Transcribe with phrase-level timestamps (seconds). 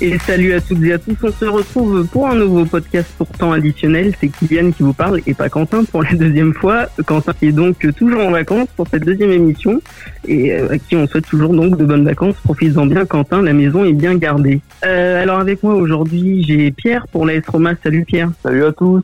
[0.00, 3.52] Et salut à toutes et à tous, on se retrouve pour un nouveau podcast pourtant
[3.52, 4.12] additionnel.
[4.20, 6.86] C'est Kylian qui vous parle et pas Quentin pour la deuxième fois.
[7.06, 9.80] Quentin est donc toujours en vacances pour cette deuxième émission
[10.26, 12.34] et euh, à qui on souhaite toujours donc de bonnes vacances.
[12.42, 14.60] Profites-en bien Quentin, la maison est bien gardée.
[14.84, 17.74] Euh, alors avec moi aujourd'hui j'ai Pierre pour l'AS Roma.
[17.82, 18.30] Salut Pierre.
[18.42, 19.02] Salut à tous.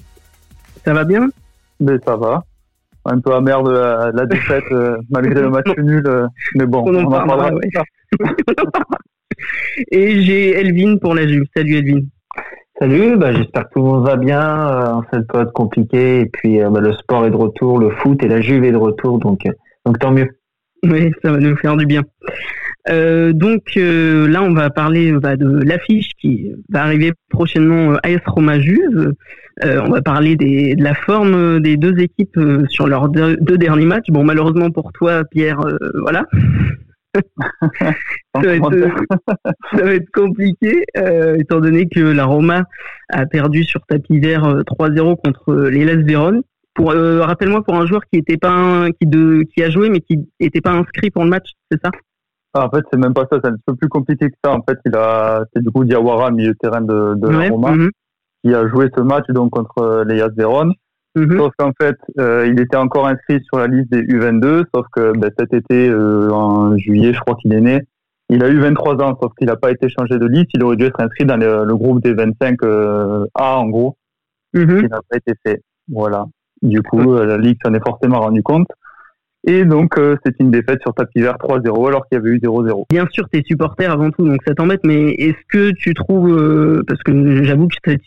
[0.85, 1.29] Ça va bien?
[1.79, 2.43] Mais ça va.
[3.05, 3.71] Un peu amer de
[4.13, 6.27] la, défaite euh, malgré le match nul.
[6.57, 7.51] mais bon, on en, parlera.
[9.91, 11.45] Et j'ai Elvin pour la Juve.
[11.55, 12.01] Salut Elvin.
[12.81, 16.21] Salut, bah, j'espère que tout le monde va bien euh, en cette période compliquée.
[16.21, 18.73] Et puis euh, bah, le sport est de retour, le foot et la Juve est
[18.73, 19.53] de retour, donc, euh,
[19.85, 20.29] donc tant mieux.
[20.85, 22.03] Oui, ça va nous faire du bien.
[22.89, 29.13] donc là, on va parler bah, de l'affiche qui va arriver prochainement AS Roma Juve.
[29.63, 33.85] on va parler des, de la forme des deux équipes sur leurs deux, deux, derniers
[33.85, 34.09] matchs.
[34.09, 35.61] Bon, malheureusement pour toi, Pierre,
[36.01, 36.25] voilà,
[38.35, 42.65] ça, va être, compliqué, euh, étant donné que la Roma
[43.09, 46.43] a perdu sur tapis vert 3-0 euh, contre l'Elas Vérone.
[46.75, 50.01] Pour, euh, rappelle-moi pour un joueur qui était pas qui de qui a joué mais
[50.01, 51.91] qui n'était pas inscrit pour le match, c'est ça?
[52.55, 53.39] Ah, En fait, c'est même pas ça.
[53.43, 54.53] C'est un peu plus compliqué que ça.
[54.53, 57.73] En fait, il a c'est du coup Diawara, milieu de terrain de, de la Roma,
[57.73, 57.91] mhm.
[58.45, 60.73] qui a joué ce match donc contre l'Elas Vérone.
[61.17, 61.39] Mhm.
[61.39, 65.13] Sauf qu'en fait, euh, il était encore inscrit sur la liste des U22, sauf que
[65.19, 67.83] ben, cet été, euh, en juillet, je crois qu'il est né,
[68.29, 70.51] il a eu 23 ans, sauf qu'il n'a pas été changé de liste.
[70.55, 73.97] Il aurait dû être inscrit dans le, groupe des 25 euh, A, en gros,
[74.55, 75.61] mm qui n'a pas été fait.
[75.89, 76.27] Voilà.
[76.63, 78.69] Du coup, la Ligue s'en est forcément rendu compte.
[79.47, 82.39] Et donc, euh, c'est une défaite sur tapis vert 3-0 alors qu'il y avait eu
[82.39, 82.85] 0-0.
[82.91, 86.83] Bien sûr, t'es supporter avant tout, donc ça t'embête, mais est-ce que tu trouves, euh,
[86.87, 88.03] parce que j'avoue que cette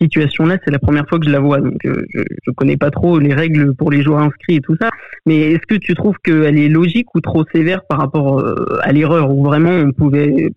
[0.00, 2.90] situation-là, c'est la première fois que je la vois, donc euh, je, je connais pas
[2.90, 4.88] trop les règles pour les joueurs inscrits et tout ça,
[5.26, 8.42] mais est-ce que tu trouves qu'elle est logique ou trop sévère par rapport
[8.80, 10.50] à l'erreur, où vraiment on pouvait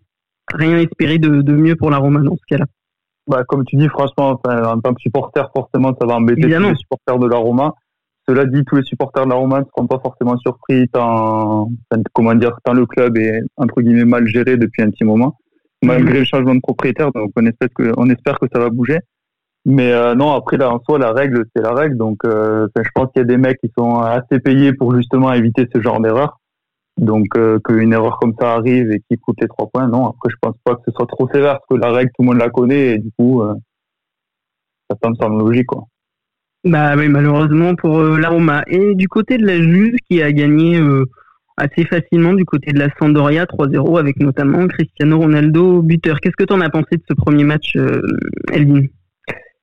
[0.54, 2.66] rien espérer de, de mieux pour la Roma dans ce cas-là?
[3.28, 6.76] Bah, comme tu dis, franchement, en tant que supporter, forcément, ça va embêter tous les
[6.76, 7.74] supporters de la Roma.
[8.32, 11.68] Cela dit, tous les supporters de la Roma ne seront pas forcément surpris tant,
[12.14, 15.38] comment dire, tant le club est entre guillemets mal géré depuis un petit moment,
[15.84, 17.12] malgré le changement de propriétaire.
[17.12, 19.00] Donc on espère que, on espère que ça va bouger.
[19.66, 21.98] Mais euh, non, après là en soi, la règle c'est la règle.
[21.98, 25.34] Donc euh, je pense qu'il y a des mecs qui sont assez payés pour justement
[25.34, 26.40] éviter ce genre d'erreur.
[26.96, 30.06] Donc euh, qu'une erreur comme ça arrive et qui coûte les trois points, non.
[30.06, 32.28] Après je pense pas que ce soit trop sévère parce que la règle tout le
[32.28, 33.44] monde la connaît et du coup
[34.90, 35.84] ça me semble logique quoi.
[36.64, 38.64] Bah oui, malheureusement pour euh, la Roma.
[38.68, 41.06] Et du côté de la Juve qui a gagné euh,
[41.58, 46.20] assez facilement du côté de la Sampdoria 3-0 avec notamment Cristiano Ronaldo buteur.
[46.20, 48.02] Qu'est-ce que tu en as pensé de ce premier match, euh,
[48.54, 48.86] Elvin?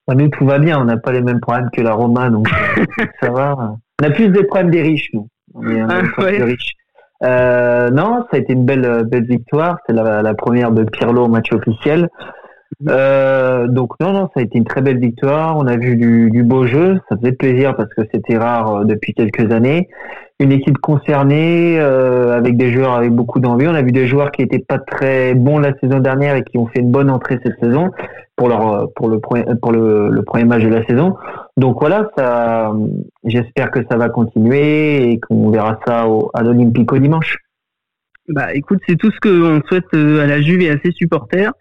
[0.08, 0.80] Bah, Nous, tout va bien.
[0.80, 2.48] On n'a pas les mêmes problèmes que la Roma, donc
[3.20, 3.76] ça va.
[4.00, 5.28] On a plus des problèmes des riches, nous.
[5.54, 6.72] On est ah, riches.
[7.24, 9.78] Euh, non, ça a été une belle, belle victoire.
[9.86, 12.08] C'est la, la, première de Pirlo au match officiel.
[12.88, 15.56] Euh, donc non, non, ça a été une très belle victoire.
[15.56, 19.14] On a vu du, beau jeu, ça faisait plaisir parce que c'était rare euh, depuis
[19.14, 19.88] quelques années.
[20.40, 23.66] Une équipe concernée euh, avec des joueurs avec beaucoup d'envie.
[23.66, 26.58] On a vu des joueurs qui étaient pas très bons la saison dernière et qui
[26.58, 27.90] ont fait une bonne entrée cette saison
[28.36, 31.16] pour leur pour le pour le, le premier match de la saison.
[31.56, 32.72] Donc voilà, ça,
[33.24, 37.36] j'espère que ça va continuer et qu'on verra ça au, à l'Olympico dimanche.
[38.28, 41.52] Bah écoute, c'est tout ce qu'on souhaite euh, à la Juve et à ses supporters.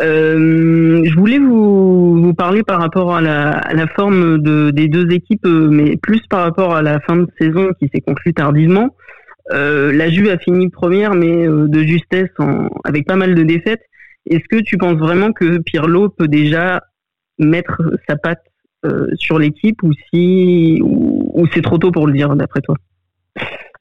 [0.00, 4.88] Euh, je voulais vous, vous, parler par rapport à la, à la forme de, des
[4.88, 8.32] deux équipes, euh, mais plus par rapport à la fin de saison qui s'est conclue
[8.32, 8.96] tardivement.
[9.52, 13.42] Euh, la Juve a fini première, mais euh, de justesse, en, avec pas mal de
[13.42, 13.82] défaites.
[14.24, 16.82] Est-ce que tu penses vraiment que Pirlo peut déjà
[17.38, 18.42] mettre sa patte
[19.14, 22.76] sur l'équipe ou si ou, ou c'est trop tôt pour le dire d'après toi?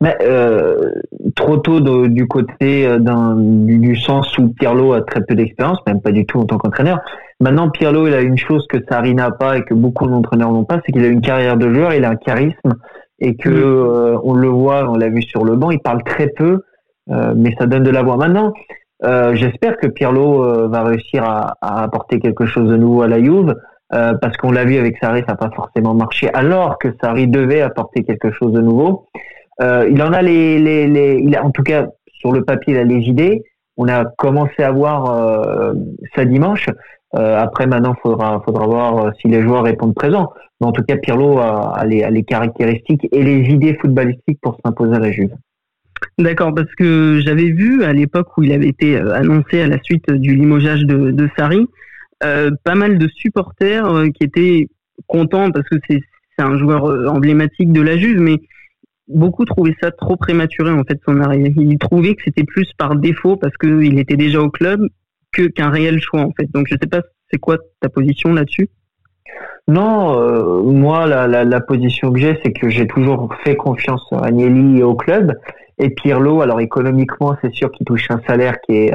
[0.03, 0.91] Mais euh,
[1.33, 6.01] trop tôt du côté euh, d'un du, sens où Pirlo a très peu d'expérience, même
[6.01, 6.99] pas du tout en tant qu'entraîneur.
[7.39, 10.65] Maintenant, Pirlo, il a une chose que Sarri n'a pas et que beaucoup d'entraîneurs n'ont
[10.65, 12.73] pas, c'est qu'il a une carrière de joueur, il a un charisme
[13.19, 16.27] et que euh, on le voit, on l'a vu sur le banc, il parle très
[16.27, 16.63] peu,
[17.09, 18.17] euh, mais ça donne de la voix.
[18.17, 18.51] Maintenant,
[19.33, 23.53] j'espère que Pirlo va réussir à, à, apporter quelque chose de nouveau à la Juve.
[23.89, 27.61] parce qu'on l'a vu avec Sarri, ça n'a pas forcément marché, alors que Sarri devait
[27.61, 29.07] apporter quelque chose de nouveau.
[29.61, 32.83] Euh, il en a les, les, les, en tout cas sur le papier, il a
[32.83, 33.43] les idées.
[33.77, 35.73] On a commencé à voir euh,
[36.15, 36.67] ça dimanche.
[37.15, 40.31] Euh, après, maintenant, faudra, faudra voir si les joueurs répondent présents.
[40.59, 44.57] Mais en tout cas, Pirlo a, les, a les caractéristiques et les idées footballistiques pour
[44.63, 45.33] s'imposer à la Juve.
[46.17, 50.11] D'accord, parce que j'avais vu à l'époque où il avait été annoncé à la suite
[50.11, 51.67] du limogeage de, de Sarri,
[52.19, 54.67] pas mal de supporters qui étaient
[55.07, 56.01] contents parce que c'est
[56.37, 58.37] un joueur emblématique de la Juve, mais
[59.07, 61.53] beaucoup trouvaient ça trop prématuré en fait son arrivée.
[61.57, 64.87] Ils trouvaient que c'était plus par défaut parce qu'il était déjà au club
[65.31, 66.49] que qu'un réel choix en fait.
[66.51, 67.01] Donc je sais pas,
[67.31, 68.69] c'est quoi ta position là-dessus?
[69.67, 74.25] Non, euh, moi la, la, position que j'ai, c'est que j'ai toujours fait confiance à
[74.25, 75.33] Agnelli et au club.
[75.79, 78.93] Et Pirlo, alors économiquement, c'est sûr qu'il touche un salaire qui est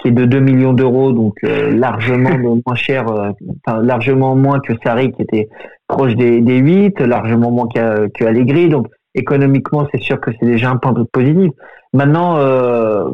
[0.00, 2.30] qui est de 2 millions d'euros, donc euh, largement
[2.66, 3.30] moins cher, euh,
[3.66, 5.48] enfin, largement moins que Sarri qui était
[5.88, 8.68] proche des, des 8, largement moins que Allegri.
[8.68, 11.50] Donc économiquement, c'est sûr que c'est déjà un point de positif.
[11.92, 13.04] Maintenant, euh,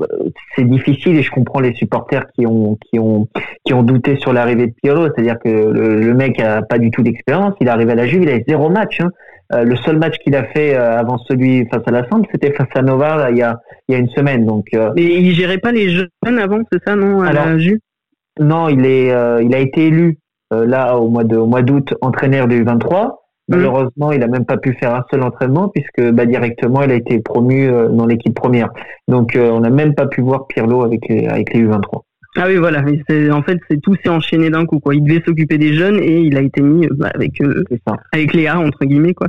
[0.55, 3.27] c'est difficile et je comprends les supporters qui ont qui ont
[3.65, 5.07] qui ont douté sur l'arrivée de Pirlo.
[5.07, 7.55] C'est-à-dire que le, mec a pas du tout d'expérience.
[7.61, 9.01] Il arrive à la Juve, il a zéro match.
[9.01, 9.11] Hein.
[9.55, 12.53] Euh, le seul match qu'il a fait euh, avant celui face à la Samp, c'était
[12.53, 14.45] face à Nova il y a il y a une semaine.
[14.45, 14.67] Donc.
[14.75, 17.79] Euh, Mais il gérait pas les jeunes avant, c'est ça, non à la Juve?
[18.39, 19.07] Non, il est
[19.43, 20.19] il a été élu
[20.51, 23.25] là au mois de au mois d'août entraîneur du 23.
[23.49, 23.57] Mm.
[23.57, 26.95] Malheureusement, il a même pas pu faire un seul entraînement puisque bah, directement il a
[26.95, 28.69] été promu euh, dans l'équipe première.
[29.09, 32.03] Donc euh, on n'a même pas pu voir Pirlo avec les, avec les U23.
[32.39, 32.85] Ah oui, voilà.
[33.33, 34.79] En fait, c'est tout s'est enchaîné d'un coup.
[34.79, 34.95] Quoi.
[34.95, 37.33] Il devait s'occuper des jeunes et il a été mis bah, avec
[38.13, 39.29] avec les A entre guillemets quoi.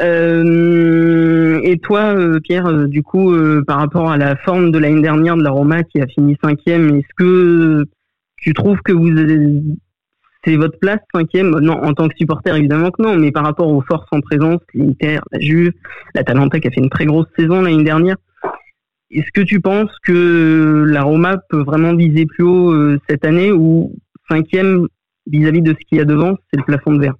[0.00, 3.32] Euh, et toi, Pierre, du coup,
[3.68, 6.96] par rapport à la forme de l'année dernière de la Roma qui a fini cinquième,
[6.96, 7.84] est-ce que
[8.36, 9.10] tu trouves que vous
[10.44, 11.50] c'est votre place cinquième?
[11.60, 14.60] Non, en tant que supporter évidemment que non, mais par rapport aux forces en présence,
[14.74, 15.72] l'Inter, la Juve,
[16.14, 18.16] la Talenta qui a fait une très grosse saison l'année dernière.
[19.10, 23.52] Est-ce que tu penses que la Roma peut vraiment viser plus haut euh, cette année
[23.52, 23.92] ou
[24.30, 24.88] cinquième
[25.26, 27.14] vis-à-vis de ce qu'il y a devant, c'est le plafond de verre?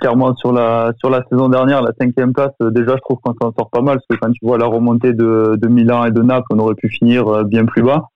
[0.00, 3.34] Clairement, sur la, sur la saison dernière, la cinquième place, euh, déjà, je trouve qu'on
[3.40, 6.10] s'en sort pas mal, parce que quand tu vois la remontée de, de Milan et
[6.10, 8.08] de Naples, on aurait pu finir euh, bien plus bas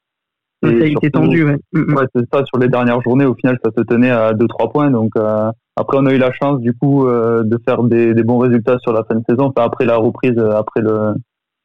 [0.68, 1.56] ça a été tendu, ouais.
[1.72, 1.96] Mm, mm.
[1.96, 2.44] ouais c'est ça.
[2.44, 4.90] Sur les dernières journées, au final, ça se tenait à 2-3 points.
[4.90, 8.22] Donc euh, après, on a eu la chance du coup euh, de faire des, des,
[8.22, 9.46] bons résultats sur la fin de saison.
[9.46, 11.14] Enfin, après la reprise, euh, après le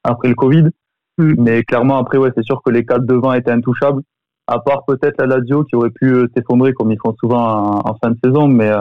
[0.04, 0.69] après le Covid.
[1.18, 1.34] Mm.
[1.38, 4.01] Mais clairement, après, ouais, c'est sûr que les quatre devant étaient intouchables.
[4.48, 8.10] À part peut-être la Lazio qui aurait pu s'effondrer comme ils font souvent en, fin
[8.10, 8.72] de saison, mais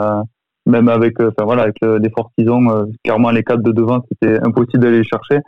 [0.65, 4.39] même avec, enfin voilà, avec les forces qu'ils ont, clairement les quatre de devant, c'était
[4.43, 5.41] impossible d'aller les chercher.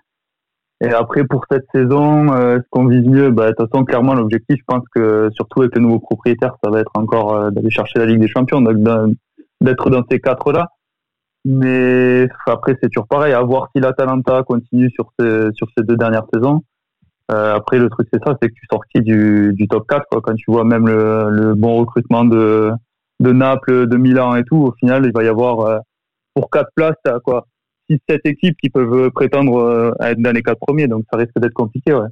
[0.84, 4.16] Et après, pour cette saison, euh, ce qu'on vise mieux, bah, de toute façon, clairement,
[4.16, 7.70] l'objectif, je pense que surtout avec les nouveaux propriétaires, ça va être encore euh, d'aller
[7.70, 10.70] chercher la Ligue des Champions, d'être dans ces quatre-là.
[11.46, 15.98] Mais après, c'est toujours pareil, à voir si l'Atalanta continue sur ces, sur ces deux
[15.98, 16.64] dernières saisons.
[17.32, 20.22] Euh, après, le truc, c'est ça, c'est que tu sortis du, du top 4, quoi.
[20.22, 22.72] Quand tu vois même le, le bon recrutement de,
[23.20, 25.78] de Naples, de Milan et tout, au final, il va y avoir, euh,
[26.34, 27.46] pour quatre places, quoi,
[28.08, 31.38] cette équipes qui peuvent prétendre euh, à être dans les quatre premiers, donc ça risque
[31.40, 32.08] d'être compliqué, ouais.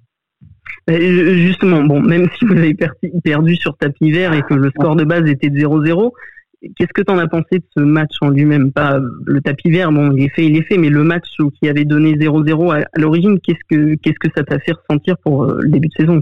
[0.88, 2.76] Justement, bon, même si vous avez
[3.24, 6.12] perdu sur tapis vert et que le score de base était de 0-0,
[6.76, 8.72] qu'est-ce que tu en as pensé de ce match en lui-même?
[8.72, 11.28] Pas le tapis vert, bon, il est fait, il est fait, mais le match
[11.60, 15.44] qui avait donné 0-0 à, l'origine, qu'est-ce que qu'est-ce que ça t'a fait ressentir pour
[15.44, 16.22] euh, le début de saison,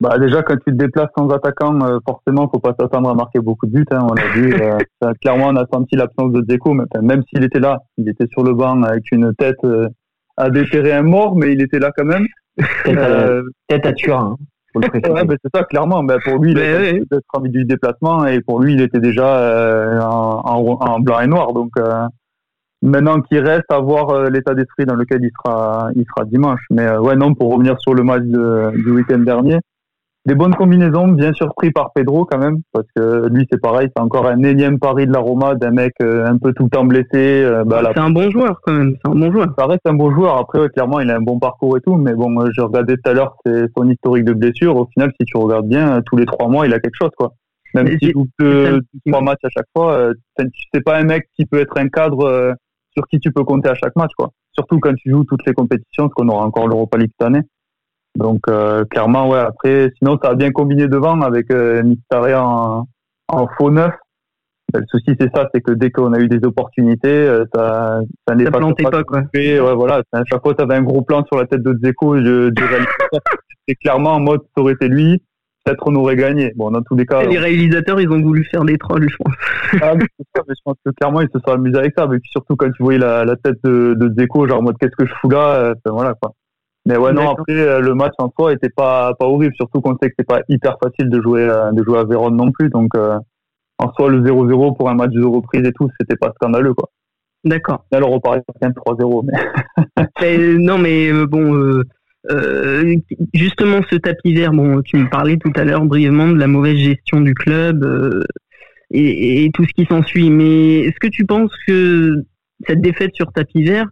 [0.00, 3.38] bah déjà quand tu te déplaces sans attaquant, euh, forcément faut pas s'attendre à marquer
[3.40, 3.84] beaucoup de buts.
[3.90, 4.54] Hein, on l'a vu.
[4.54, 8.26] Euh, clairement, on a senti l'absence de Dzeko, mais même s'il était là, il était
[8.28, 9.88] sur le banc avec une tête euh,
[10.38, 12.26] à déterrer un mort, mais il était là quand même.
[13.68, 14.36] Tête à, Turin.
[14.74, 16.02] Hein, ouais, c'est ça, clairement.
[16.02, 20.00] Mais pour lui, il a peut-être envie du déplacement et pour lui, il était déjà
[20.02, 21.52] en, en, blanc et noir.
[21.52, 21.72] Donc
[22.80, 26.60] maintenant qu'il reste à voir l'état d'esprit dans lequel il sera, il sera dimanche.
[26.70, 29.58] Mais ouais, non, pour revenir sur le match du week-end dernier
[30.26, 34.02] des bonnes combinaisons, bien surpris par Pedro quand même, parce que lui c'est pareil, c'est
[34.02, 36.84] encore un énième pari de la Roma d'un mec euh, un peu tout le temps
[36.84, 37.06] blessé.
[37.14, 39.46] Euh, bah, c'est un bon joueur quand même, c'est un bon joueur.
[39.58, 40.36] Ça reste un bon joueur.
[40.36, 43.10] Après, clairement, il a un bon parcours et tout, mais bon, euh, je regardais tout
[43.10, 44.76] à l'heure son historique de blessure.
[44.76, 47.32] Au final, si tu regardes bien, tous les trois mois, il a quelque chose, quoi.
[47.72, 48.26] Même si joue
[49.06, 50.10] trois matchs à chaque fois,
[50.74, 52.54] c'est pas un mec qui peut être un cadre
[52.92, 54.30] sur qui tu peux compter à chaque match, quoi.
[54.52, 57.42] Surtout quand tu joues toutes les compétitions, parce qu'on aura encore l'Europa League cette année.
[58.16, 59.38] Donc euh, clairement, ouais.
[59.38, 62.84] Après, sinon, ça a bien combiné devant avec euh, en,
[63.28, 63.92] en, faux neuf.
[64.72, 68.34] Le souci, c'est ça, c'est que dès qu'on a eu des opportunités, euh, ça, ça
[68.36, 69.22] n'est pas, pas, quoi.
[69.34, 70.02] Ouais, voilà.
[70.12, 72.18] À chaque fois, tu avais un gros plan sur la tête de Dzeko.
[72.18, 72.52] Je,
[73.66, 75.22] c'est clairement en mode, ça aurait été lui.
[75.64, 76.52] Peut-être on aurait gagné.
[76.56, 77.22] Bon, dans tous les cas.
[77.22, 79.34] les réalisateurs, ils ont voulu faire des trolls, je pense.
[79.82, 82.06] ah, mais, mais je pense que clairement, ils se sont amusés avec ça.
[82.06, 84.76] Mais puis surtout, quand tu voyais la, la tête de, de Dzeko, genre en mode,
[84.78, 86.32] qu'est-ce que je fous là euh, Voilà, quoi.
[86.90, 89.96] Mais ouais, non, après, euh, le match en soi était pas, pas horrible, surtout qu'on
[90.02, 92.68] sait que c'est pas hyper facile de jouer, euh, de jouer à Vérone non plus.
[92.68, 93.16] Donc, euh,
[93.78, 96.90] en soi, le 0-0 pour un match de reprise et tout, c'était pas scandaleux, quoi.
[97.44, 97.84] D'accord.
[97.92, 100.58] Alors, on parlait quand même 3-0, mais...
[100.58, 101.80] non, mais bon,
[103.34, 106.76] justement, ce tapis vert, bon, tu me parlais tout à l'heure brièvement de la mauvaise
[106.76, 107.86] gestion du club
[108.90, 110.28] et, et, tout ce qui s'ensuit.
[110.28, 112.24] Mais est-ce que tu penses que
[112.66, 113.86] cette défaite sur tapis vert,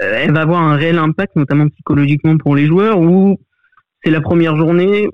[0.00, 3.38] elle va avoir un réel impact, notamment psychologiquement pour les joueurs, ou
[4.02, 5.08] c'est la première journée,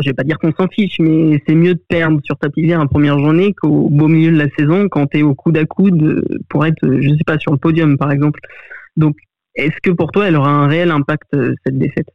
[0.00, 2.80] je vais pas dire qu'on s'en fiche, mais c'est mieux de perdre sur ta vert
[2.80, 5.64] en première journée qu'au beau milieu de la saison quand tu es au coude à
[5.64, 8.40] coude pour être, je sais pas, sur le podium par exemple.
[8.96, 9.16] Donc,
[9.54, 12.08] est-ce que pour toi, elle aura un réel impact cette défaite?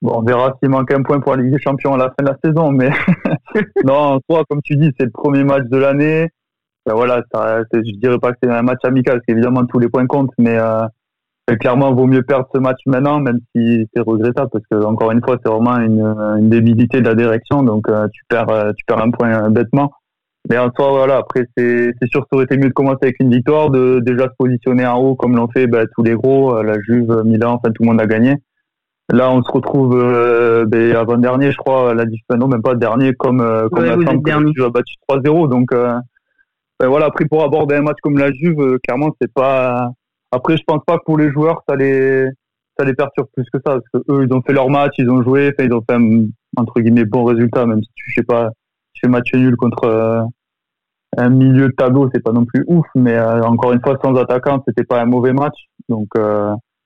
[0.00, 2.24] Bon, on verra s'il manque un point pour la Ligue des Champions à la fin
[2.24, 2.88] de la saison, mais
[3.84, 6.28] non, toi, comme tu dis, c'est le premier match de l'année.
[6.88, 9.90] Ben voilà, ça, je dirais pas que c'est un match amical, parce qu'évidemment tous les
[9.90, 10.86] points comptent, mais euh,
[11.60, 15.22] clairement, vaut mieux perdre ce match maintenant, même si c'est regrettable, parce que encore une
[15.22, 16.00] fois, c'est vraiment une,
[16.38, 19.92] une, débilité de la direction, donc euh, tu perds, euh, tu perds un point bêtement.
[20.48, 23.16] Mais en soi, voilà, après, c'est sûr que ça aurait été mieux de commencer avec
[23.20, 26.62] une victoire, de déjà se positionner en haut comme l'ont fait ben, tous les gros,
[26.62, 28.36] la Juve, Milan, enfin tout le monde a gagné.
[29.12, 33.46] Là, on se retrouve euh, ben, avant-dernier, je crois, la non, même pas dernier, comme,
[33.70, 35.50] comme la que tu as battu 3-0.
[35.50, 35.74] Donc,
[36.80, 39.90] ben, voilà, après, pour aborder un match comme la Juve, euh, clairement, c'est pas.
[40.30, 42.28] Après, je pense pas que pour les joueurs, ça les,
[42.78, 45.10] ça les perturbe plus que ça, parce que eux, ils ont fait leur match, ils
[45.10, 48.50] ont joué, ils ont fait un, entre guillemets, bon résultat, même si tu sais pas,
[48.92, 50.22] tu fais match nul contre euh,
[51.16, 54.62] un milieu de tableau, c'est pas non plus ouf, mais encore une fois, sans attaquant,
[54.66, 55.56] c'était pas un mauvais match.
[55.88, 56.08] Donc,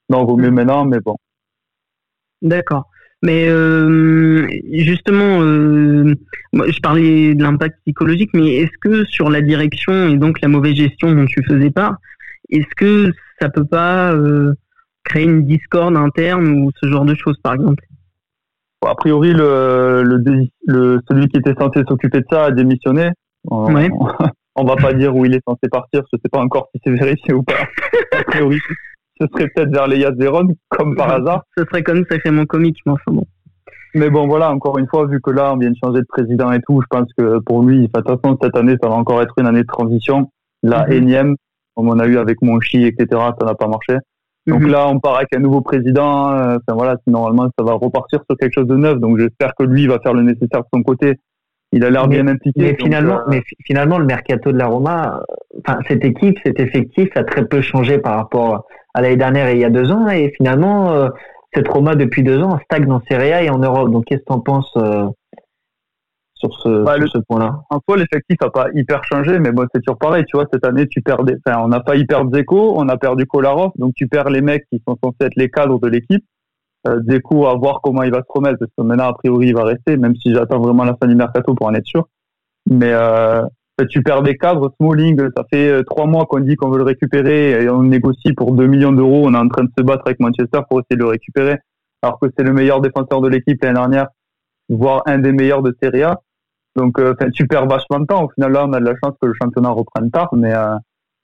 [0.08, 1.16] non, vaut mieux maintenant, mais bon.
[2.40, 2.88] D'accord.
[3.22, 6.14] Mais euh, justement, euh,
[6.52, 10.74] je parlais de l'impact psychologique, mais est-ce que sur la direction et donc la mauvaise
[10.74, 11.96] gestion dont tu faisais part,
[12.50, 14.54] est-ce que ça peut pas euh,
[15.04, 17.84] créer une discorde interne ou ce genre de choses, par exemple?
[18.84, 20.02] A priori, le,
[20.66, 23.10] le, celui qui était censé s'occuper de ça a démissionné.
[23.48, 23.88] On, ouais.
[24.56, 26.90] on va pas dire où il est censé partir, je sais pas encore si c'est
[26.90, 27.68] vérifié ou pas.
[28.12, 28.58] A priori,
[29.22, 31.44] ce serait peut-être vers les Véron, comme par hasard.
[31.56, 33.24] Ce serait comme sacrément comique, mais enfin bon.
[33.94, 36.50] Mais bon, voilà, encore une fois, vu que là, on vient de changer de président
[36.52, 39.20] et tout, je pense que pour lui, de toute façon, cette année, ça va encore
[39.20, 40.30] être une année de transition.
[40.62, 40.92] La mhm.
[40.92, 41.36] énième,
[41.74, 43.06] comme on a eu avec Monchi, etc.,
[43.38, 43.98] ça n'a pas marché.
[44.46, 44.70] Donc mhm.
[44.70, 46.32] là, on part avec un nouveau président.
[46.32, 48.98] Euh, enfin voilà, normalement, ça va repartir sur quelque chose de neuf.
[48.98, 51.18] Donc j'espère que lui va faire le nécessaire de son côté.
[51.74, 52.60] Il a l'air bien impliqué.
[52.60, 55.22] Mais finalement, euh, mais finalement, le mercato de la Roma,
[55.58, 59.54] enfin cette équipe, cet effectif a très peu changé par rapport à l'année dernière et
[59.54, 60.08] il y a deux ans.
[60.08, 61.08] Et finalement, euh,
[61.54, 63.90] cette Roma, depuis deux ans, stagne dans Serie A et en Europe.
[63.90, 65.06] Donc, qu'est-ce que tu en penses euh,
[66.34, 67.60] sur ce, bah, ce point-là?
[67.70, 70.24] En soi, l'effectif n'a pas hyper changé, mais bon, c'est toujours pareil.
[70.26, 71.36] Tu vois, cette année, tu perds des...
[71.44, 74.64] enfin, on n'a pas hyper Zeko, on a perdu Kolarov, donc tu perds les mecs
[74.70, 76.24] qui sont censés être les cadres de l'équipe.
[76.88, 79.54] Euh, Zeko, à voir comment il va se remettre, parce que maintenant, a priori, il
[79.54, 82.08] va rester, même si j'attends vraiment la fin du mercato pour en être sûr.
[82.68, 83.42] Mais euh,
[83.88, 84.72] tu perds des cadres.
[84.76, 88.32] Smalling, ça fait euh, trois mois qu'on dit qu'on veut le récupérer et on négocie
[88.32, 89.22] pour 2 millions d'euros.
[89.24, 91.58] On est en train de se battre avec Manchester pour essayer de le récupérer,
[92.02, 94.08] alors que c'est le meilleur défenseur de l'équipe l'année dernière,
[94.68, 96.20] voire un des meilleurs de Serie A.
[96.76, 98.24] Donc, euh, tu perds vachement de temps.
[98.24, 100.76] Au final, là, on a de la chance que le championnat reprenne tard, mais euh,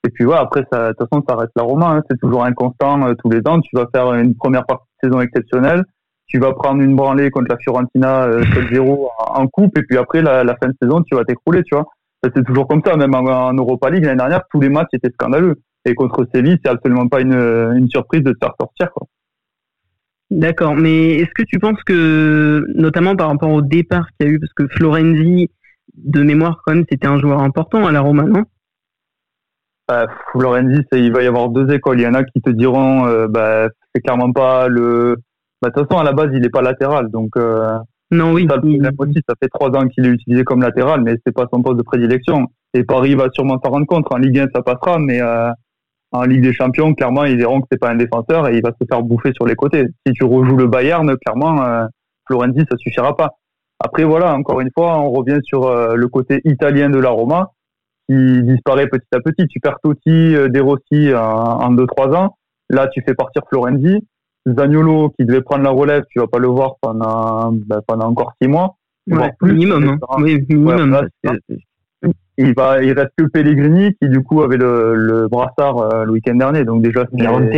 [0.05, 1.87] et puis voilà, après, de toute façon, ça reste la Roma.
[1.87, 2.03] Hein.
[2.09, 3.59] c'est toujours inconstant tous les ans.
[3.59, 5.83] Tu vas faire une première partie de saison exceptionnelle.
[6.27, 10.55] Tu vas prendre une branlée contre la Fiorentina 7-0 en coupe, et puis après, la
[10.61, 11.87] fin de saison, tu vas t'écrouler, tu vois
[12.23, 12.95] c'est toujours comme ça.
[12.95, 15.55] Même en, Europa League l'année dernière, tous les matchs étaient scandaleux.
[15.85, 18.91] Et contre Séville, c'est absolument pas une, une surprise de te faire sortir.
[18.91, 19.07] Quoi.
[20.31, 24.33] D'accord, mais est-ce que tu penses que, notamment par rapport au départ qu'il y a
[24.33, 25.49] eu, parce que Florenzi,
[25.95, 28.43] de mémoire quand même, c'était un joueur important à la Roma, non?
[29.87, 31.99] Bah, Florenzi, il va y avoir deux écoles.
[31.99, 35.17] Il y en a qui te diront, euh, bah, c'est clairement pas le.
[35.63, 37.75] Bah, de toute façon, à la base, il n'est pas latéral, donc euh,
[38.11, 38.47] non, oui.
[38.49, 41.77] Ça, ça fait trois ans qu'il est utilisé comme latéral, mais c'est pas son poste
[41.77, 42.47] de prédilection.
[42.73, 44.05] Et Paris va sûrement s'en rendre compte.
[44.11, 45.49] En Ligue 1, ça passera, mais euh,
[46.11, 48.71] en Ligue des Champions, clairement, ils verront que c'est pas un défenseur et il va
[48.71, 49.85] se faire bouffer sur les côtés.
[50.05, 51.85] Si tu rejoues le Bayern, clairement, euh,
[52.27, 53.35] Florenzi, ça suffira pas.
[53.79, 57.51] Après, voilà, encore une fois, on revient sur euh, le côté italien de la Roma,
[58.09, 59.47] qui disparaît petit à petit.
[59.47, 62.37] Tu perds Totti, euh, De Rossi en deux, trois ans.
[62.69, 63.99] Là, tu fais partir Florenzi.
[64.47, 68.33] Zaniolo qui devait prendre la relève, tu vas pas le voir pendant, ben, pendant encore
[68.41, 68.75] six mois.
[69.39, 69.99] plus, minimum.
[70.01, 70.15] Hein.
[70.19, 71.07] Oui, minimum.
[72.37, 76.11] il va, il reste que Pellegrini qui du coup avait le, le brassard euh, le
[76.11, 77.51] week-end dernier, donc déjà Mirante.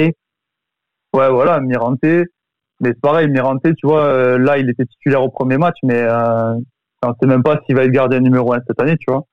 [1.14, 2.00] Ouais, voilà, Mirante.
[2.04, 6.02] Mais c'est pareil, Mirante, tu vois, euh, là il était titulaire au premier match, mais
[6.02, 6.56] euh,
[7.04, 9.24] on sait même pas s'il va être gardien numéro un cette année, tu vois.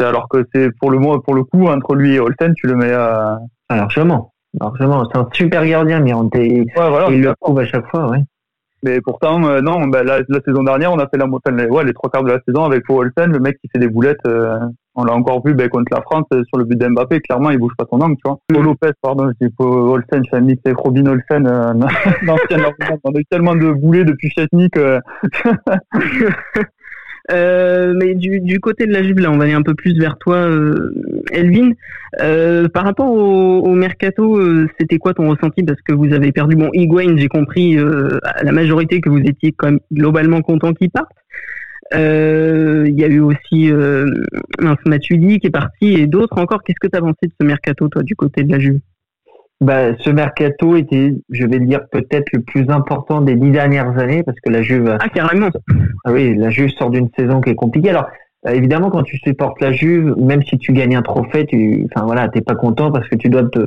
[0.00, 2.92] Alors que c'est pour le pour le coup entre lui et Holten, tu le mets.
[2.92, 3.34] Euh...
[3.70, 4.32] Largement.
[4.54, 6.34] Largement, c'est un super gardien, Mirante.
[6.34, 8.18] Ouais, voilà, il le prouve à chaque fois, oui.
[8.84, 11.92] Mais pourtant, euh, non, bah, la, saison dernière, on a fait la montagne, ouais, les
[11.92, 14.24] trois quarts de la saison avec Olsen, le mec qui fait des boulettes.
[14.26, 14.56] Euh,
[14.94, 17.20] on l'a encore vu bah, contre la France euh, sur le but d'Mbappé.
[17.20, 18.38] Clairement, il bouge pas son angle, tu vois.
[18.48, 21.48] Paul Lopez, pardon, je dis Paul Olsen, je suis mix avec Robin Olsen.
[23.04, 24.76] on a eu tellement de boulets depuis Chetnik.
[27.30, 29.98] Euh, mais du, du, côté de la Juve, là, on va aller un peu plus
[29.98, 30.94] vers toi, euh,
[31.30, 31.72] Elvin.
[32.20, 34.40] Euh, par rapport au, au mercato,
[34.78, 35.62] c'était quoi ton ressenti?
[35.62, 39.52] Parce que vous avez perdu, bon, Higuain, j'ai compris à la majorité que vous étiez
[39.52, 41.10] quand même globalement content qu'il parte.
[41.92, 44.06] Il y a eu aussi euh,
[44.58, 46.62] qui est parti et d'autres encore.
[46.62, 48.80] Qu'est-ce que tu as pensé de ce mercato, toi, du côté de la Juve
[49.60, 54.22] bah, ce mercato était, je vais dire, peut-être le plus important des dix dernières années
[54.22, 54.96] parce que la Juve.
[55.00, 55.48] Ah, carrément.
[56.04, 57.90] Ah oui, la Juve sort d'une saison qui est compliquée.
[57.90, 58.06] Alors,
[58.46, 62.06] euh, évidemment, quand tu supportes la Juve, même si tu gagnes un trophée, tu, enfin
[62.06, 63.58] voilà, t'es pas content parce que tu dois te,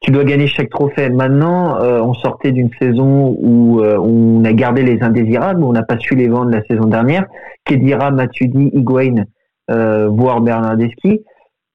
[0.00, 1.10] tu dois gagner chaque trophée.
[1.10, 5.82] Maintenant, euh, on sortait d'une saison où euh, on a gardé les indésirables, on n'a
[5.82, 7.26] pas su les vendre la saison dernière.
[7.64, 9.24] Kedira, Matuidi, Higuain,
[9.68, 11.22] voire Bernardeschi.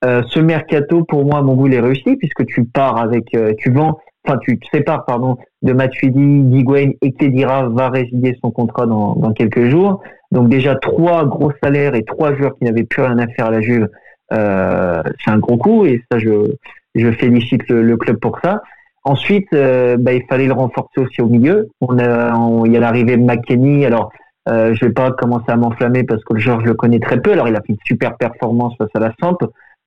[0.05, 3.53] Euh, ce mercato, pour moi, mon goût, il est réussi puisque tu pars avec, euh,
[3.57, 8.51] tu vends, enfin, tu te sépares, pardon, de Matuidi, Diguen et Kedira va résider son
[8.51, 10.01] contrat dans, dans, quelques jours.
[10.31, 13.51] Donc déjà trois gros salaires et trois joueurs qui n'avaient plus rien à faire à
[13.51, 13.87] la Juve,
[14.33, 16.51] euh, c'est un gros coup et ça, je,
[16.93, 18.61] je félicite le, club pour ça.
[19.03, 21.69] Ensuite, bah, il fallait le renforcer aussi au milieu.
[21.79, 22.35] On a,
[22.65, 23.85] il y a l'arrivée de McKenny.
[23.85, 24.11] Alors,
[24.47, 27.19] euh, je vais pas commencer à m'enflammer parce que le joueur, je le connais très
[27.19, 27.31] peu.
[27.31, 29.37] Alors, il a fait une super performance face à la Samp.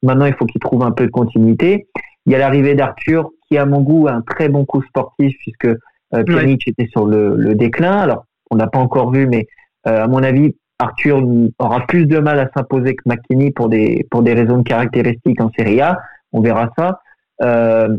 [0.03, 1.87] Maintenant, il faut qu'il trouve un peu de continuité.
[2.27, 5.35] Il y a l'arrivée d'Arthur, qui, à mon goût, a un très bon coup sportif,
[5.39, 7.99] puisque euh, Pjanic était sur le, le, déclin.
[7.99, 9.47] Alors, on n'a pas encore vu, mais
[9.87, 11.23] euh, à mon avis, Arthur
[11.59, 15.41] aura plus de mal à s'imposer que McKinney pour des, pour des raisons de caractéristiques
[15.41, 15.99] en Serie A.
[16.33, 17.01] On verra ça.
[17.43, 17.97] Euh,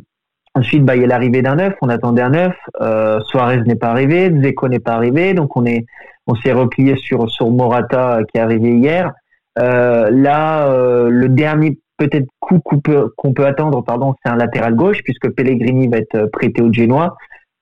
[0.56, 1.74] ensuite, bah, il y a l'arrivée d'un neuf.
[1.82, 2.56] On attendait un neuf.
[2.82, 4.32] Euh, Suarez n'est pas arrivé.
[4.42, 5.34] Zeko n'est pas arrivé.
[5.34, 5.86] Donc, on est,
[6.28, 9.12] on s'est replié sur, sur Morata qui est arrivé hier.
[9.60, 14.76] Euh, là, euh, le dernier peut-être coup qu'on peut, peut attendre, pardon, c'est un latéral
[14.76, 17.16] gauche puisque Pellegrini va être prêté au Genoa.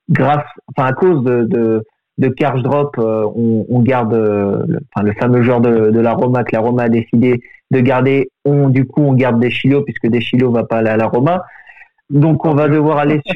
[0.10, 1.84] Grâce, enfin à cause de, de,
[2.18, 2.36] de
[3.00, 6.56] euh, on, on, garde euh, le, enfin, le fameux joueur de, de la Roma que
[6.56, 7.42] la Roma a décidé
[7.72, 8.30] de garder.
[8.46, 11.44] On, du coup, on garde Deschilo puisque Deschilo va pas aller à la Roma.
[12.10, 13.36] Donc on va devoir aller sur...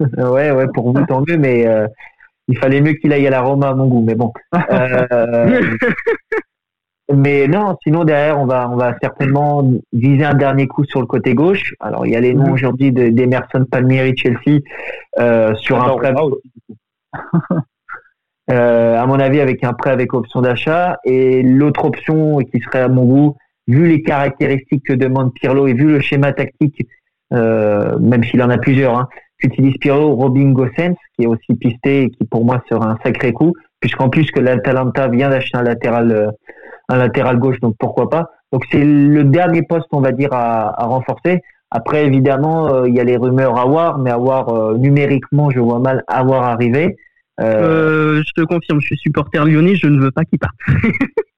[0.32, 1.86] ouais, ouais, pour vous tant mieux, mais euh,
[2.48, 4.04] il fallait mieux qu'il aille à la Roma à mon goût.
[4.04, 4.32] Mais bon.
[4.70, 5.76] Euh,
[7.14, 11.06] mais non, sinon derrière, on va, on va certainement viser un dernier coup sur le
[11.06, 11.74] côté gauche.
[11.80, 12.52] Alors, il y a les noms mhm.
[12.52, 14.60] aujourd'hui d'Emerson Palmieri Chelsea
[15.18, 16.12] euh, sur un prêt.
[18.50, 20.98] euh, à mon avis, avec un prêt avec option d'achat.
[21.04, 23.36] Et l'autre option qui serait à mon goût,
[23.68, 26.86] vu les caractéristiques que demande Pirlo et vu le schéma tactique,
[27.32, 32.02] euh, même s'il en a plusieurs, hein, qu'utilise Pirlo, Robin Gossens, qui est aussi pisté
[32.02, 35.62] et qui pour moi sera un sacré coup, puisqu'en plus que l'Atalanta vient d'acheter un
[35.62, 36.30] latéral euh,
[36.88, 38.30] un latéral gauche, donc pourquoi pas.
[38.52, 41.42] Donc c'est le dernier poste, on va dire, à, renforcer.
[41.70, 45.50] Après, évidemment, euh, il y a les rumeurs à voir, mais à voir euh, numériquement,
[45.50, 46.96] je vois mal avoir arrivé.
[47.40, 50.56] Euh, je te confirme, je suis supporter lyonnais, je ne veux pas qu'il parte.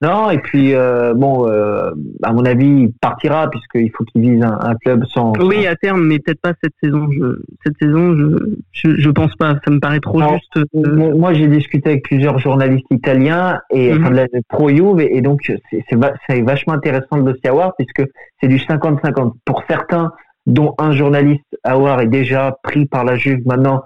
[0.00, 1.90] Non, et puis euh, bon, euh,
[2.22, 5.32] à mon avis, il partira puisqu'il faut qu'il vise un, club sans.
[5.40, 7.08] Oui, à terme, mais peut-être pas cette saison.
[7.10, 9.56] Je, cette saison, je, je, pense pas.
[9.64, 10.56] Ça me paraît trop juste.
[10.56, 11.14] Euh.
[11.16, 15.40] Moi, j'ai discuté avec plusieurs journalistes italiens et mm de la pro Juve et, donc
[15.44, 15.60] c'est,
[16.28, 18.08] c'est vachement intéressant de le savoir puisque
[18.40, 20.12] c'est du 50-50 pour certains,
[20.46, 23.82] dont un journaliste Awar est déjà pris par la Juve maintenant.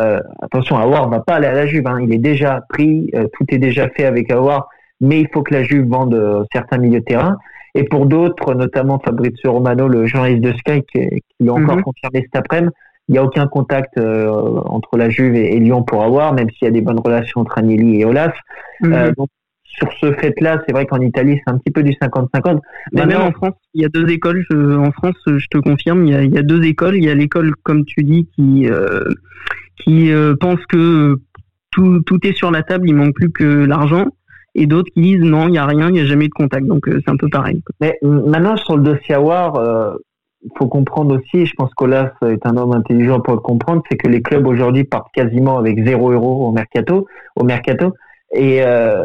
[0.00, 1.86] Euh, attention, Awar va pas aller à la Juve.
[1.88, 3.10] Hein, il est déjà pris.
[3.32, 4.68] tout est déjà fait avec Awar
[5.00, 7.36] mais il faut que la Juve vende euh, certains milieux de terrain.
[7.74, 11.82] Et pour d'autres, notamment Fabrizio Romano, le journaliste de Sky, qui, l'a encore mhm.
[11.82, 12.72] confirmé cet après-midi,
[13.08, 14.28] il n'y a aucun contact euh,
[14.64, 17.58] entre la Juve et, Lyon pour avoir, même s'il y a des bonnes relations entre
[17.58, 18.34] Agnelli et Olaf.
[18.80, 18.92] Mhm.
[18.92, 19.28] Euh, donc,
[19.64, 22.60] sur ce fait-là, c'est vrai qu'en Italie, c'est un petit peu du 50-50.
[22.92, 24.42] Mais même en France, il y a deux écoles.
[24.50, 26.96] en France, je te confirme, il y a, il y a deux écoles.
[26.96, 28.66] Il y a l'école, comme tu dis, qui
[29.76, 31.16] qui pense que
[31.72, 34.06] tout, tout est sur la table, il manque plus que l'argent
[34.56, 36.66] et d'autres qui disent non, il n'y a rien, il n'y a jamais de contact.
[36.66, 37.62] Donc euh, c'est un peu pareil.
[37.80, 42.44] Mais maintenant, sur le dossier Awar, il euh, faut comprendre aussi, je pense qu'Olaf est
[42.46, 46.10] un homme intelligent pour le comprendre, c'est que les clubs aujourd'hui partent quasiment avec zéro
[46.10, 47.06] euro au mercato.
[47.36, 47.92] Au mercato.
[48.32, 49.04] Et, euh,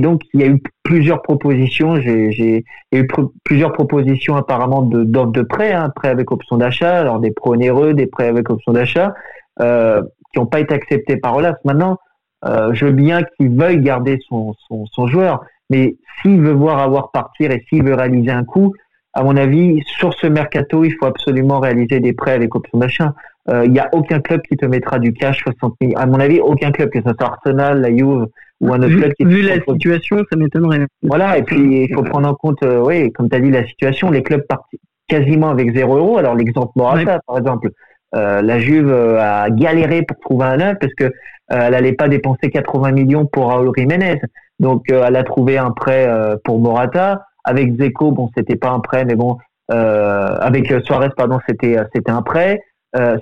[0.00, 1.96] donc, il y a eu plusieurs propositions.
[1.96, 3.06] J'ai eu
[3.44, 7.92] plusieurs propositions apparemment d'offres de, prêts, hein, prêts avec option d'achat, alors des prêts onéreux,
[7.92, 9.12] des prêts avec option d'achat,
[9.58, 11.56] qui n'ont pas été acceptés par Olaf.
[11.66, 11.98] Maintenant,
[12.44, 16.78] euh, je veux bien qu'il veuille garder son, son, son joueur, mais s'il veut voir
[16.78, 18.74] avoir partir et s'il veut réaliser un coup,
[19.14, 23.14] à mon avis, sur ce mercato, il faut absolument réaliser des prêts avec option d'achat.
[23.50, 25.92] Euh, il n'y a aucun club qui te mettra du cash 60 000.
[25.96, 28.26] À mon avis, aucun club, que ce soit Arsenal, la Juve
[28.60, 29.12] ou un autre club.
[29.14, 30.86] Qui vu la situation, ça m'étonnerait.
[31.02, 33.66] Voilà, et puis il faut prendre en compte, euh, oui, comme tu as dit, la
[33.66, 34.10] situation.
[34.10, 34.64] Les clubs partent
[35.08, 36.16] quasiment avec zéro euro.
[36.16, 37.70] Alors l'exemple Morata, par exemple,
[38.14, 41.10] euh, la Juve euh, a galéré pour trouver un neuf parce que euh,
[41.52, 44.20] elle n'allait pas dépenser 80 millions pour Raúl Jiménez.
[44.58, 46.08] Donc elle a trouvé un prêt
[46.44, 47.26] pour Morata.
[47.44, 49.36] Avec Zeko, bon, c'était pas un prêt, mais bon,
[49.68, 52.60] avec Suarez, pardon, c'était c'était un prêt.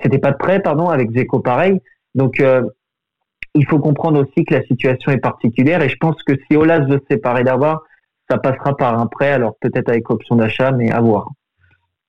[0.01, 0.89] c'était pas de prêt, pardon.
[0.89, 1.81] Avec Zeko, pareil.
[2.15, 2.41] Donc
[3.53, 6.85] il faut comprendre aussi que la situation est particulière et je pense que si Olas
[6.85, 7.81] veut se séparer d'Avar,
[8.29, 11.27] ça passera par un prêt, alors peut-être avec option d'achat, mais à voir.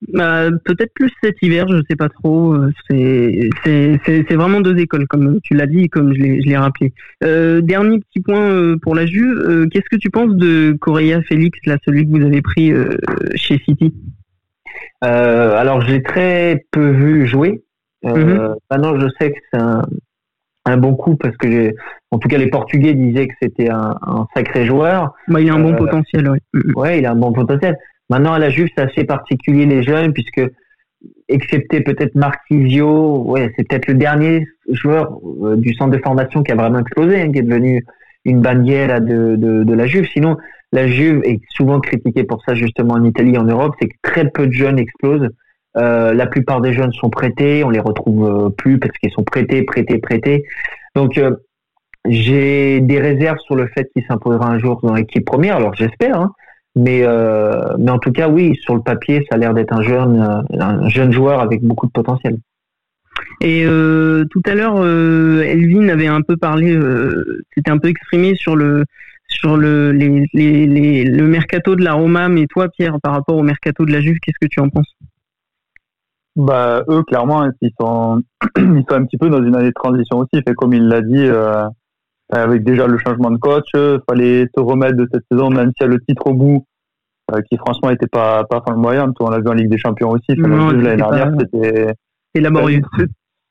[0.08, 2.56] Bah, peut-être plus cet hiver, je sais pas trop.
[2.90, 6.92] C'est vraiment deux écoles, comme tu l'as dit, comme je l'ai rappelé.
[7.24, 9.38] Euh, dernier petit point euh, pour la Juve.
[9.38, 12.72] Euh, qu'est-ce que tu penses de Correa Félix, là, celui que vous avez pris
[13.34, 13.94] chez City?
[15.00, 17.62] Alors, j'ai très peu vu jouer.
[18.04, 18.54] Mm-hmm.
[18.70, 19.82] Maintenant, je sais que c'est un,
[20.64, 21.74] un bon coup parce que
[22.10, 25.14] en tout cas les Portugais disaient que c'était un, un, sacré joueur.
[25.28, 26.38] Bah, il a un bon euh, potentiel, ouais.
[26.74, 27.76] Ouais, il a un bon potentiel.
[28.12, 30.42] Maintenant à la Juve c'est assez particulier les jeunes puisque
[31.28, 36.52] excepté peut-être Marquisio, ouais c'est peut-être le dernier joueur euh, du centre de formation qui
[36.52, 37.86] a vraiment explosé, hein, qui est devenu
[38.26, 40.06] une bannière de, de, la Juve.
[40.12, 40.36] Sinon
[40.72, 44.28] la Juve est souvent critiquée pour ça justement en Italie, en Europe, c'est que très
[44.28, 45.30] peu de jeunes explosent.
[45.78, 49.24] Euh, la plupart des jeunes sont prêtés, on les retrouve euh, plus parce qu'ils sont
[49.24, 50.44] prêtés, prêtés, prêtés.
[50.94, 51.18] Donc
[52.06, 55.56] j'ai des réserves sur le fait qu'il s'imposera un jour dans l'équipe première.
[55.56, 56.32] Alors j'espère, hein.
[56.74, 57.04] Mais
[57.78, 60.88] mais en tout cas oui, sur le papier, ça a l'air d'être un jeune un
[60.88, 62.38] jeune joueur avec beaucoup de potentiel.
[63.40, 66.78] Et tout à l'heure, Elvin avait un peu parlé,
[67.54, 68.84] c'était un peu exprimé sur le
[69.32, 72.28] sur le les, les, le mercato de la Roma.
[72.28, 74.94] Mais toi, Pierre, par rapport au mercato de la Juve, qu'est-ce que tu en penses?
[76.36, 78.22] Bah, eux, clairement, ils sont,
[78.56, 80.42] ils sont un petit peu dans une année de transition aussi.
[80.46, 81.64] Fait comme il l'a dit, euh,
[82.30, 85.86] avec déjà le changement de coach, il fallait se remettre de cette saison, même s'il
[85.86, 86.64] y a le titre au bout,
[87.32, 89.12] euh, qui franchement était pas pas moyen.
[89.20, 90.34] On l'a vu en Ligue des Champions aussi.
[90.36, 91.94] L'année dernière, c'était
[92.34, 92.82] laborieux.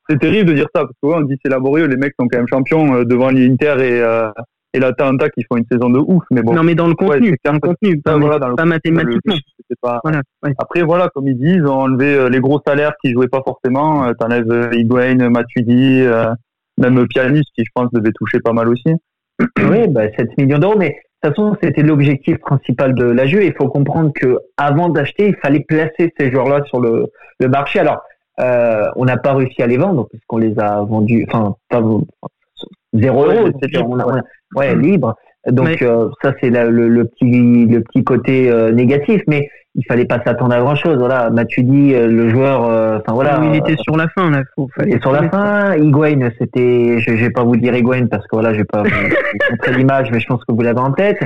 [0.08, 1.86] C'est terrible de dire ça parce qu'on dit c'est laborieux.
[1.86, 4.02] Les mecs sont quand même champions euh, devant l'Inter et
[4.74, 6.22] et l'Atalanta qui font une saison de ouf.
[6.30, 6.54] Mais bon.
[6.54, 8.16] Non, mais dans le contenu, dans le contenu, pas,
[8.64, 9.34] mathématiquement.
[10.58, 14.04] Après, voilà, comme ils disent, ont enlevé euh, les gros salaires qui jouaient pas forcément.
[14.04, 16.04] Euh, t'enlèves euh, Higuain, Matuidi,
[16.78, 18.94] même Pianiste qui, je pense, devait toucher pas mal aussi.
[19.70, 23.44] Oui, bah, 7 millions d'euros, mais de toute façon, c'était l'objectif principal de la jeu.
[23.44, 27.06] Il faut comprendre que avant d'acheter, il fallait placer ces joueurs-là sur le,
[27.38, 27.80] le marché.
[27.80, 28.02] Alors,
[28.40, 31.82] euh, on n'a pas réussi à les vendre parce qu'on les a vendus, enfin, pas
[32.92, 33.48] zéro euro,
[34.56, 35.14] ouais, libre.
[35.46, 40.04] Donc euh, ça c'est le, le, petit le petit côté euh, négatif, mais il fallait
[40.04, 40.98] pas s'attendre à grand chose.
[40.98, 43.40] Voilà, Matuidi, euh, le joueur, enfin voilà.
[43.44, 44.42] il était sur la fin là.
[44.54, 45.74] Faut, fallait sur la fin.
[45.76, 48.82] Higuain, c'était, je, je vais pas vous dire Higuain parce que voilà, je vais pas
[49.50, 51.18] montrer l'image, mais je pense que vous l'avez en tête.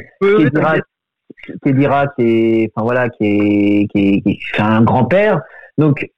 [1.63, 5.43] Kedira, qui est, enfin voilà, qui est, qui est, qui est un grand-père.
[5.77, 6.09] Donc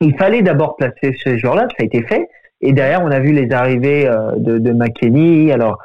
[0.00, 2.28] il fallait d'abord placer ce joueur-là, ça a été fait.
[2.60, 5.52] Et derrière, on a vu les arrivées de, de McKenny.
[5.52, 5.78] Alors,